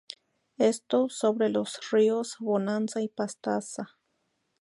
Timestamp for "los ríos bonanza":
1.49-3.01